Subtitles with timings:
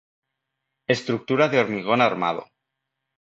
[0.95, 2.43] Estructura de hormigón armado.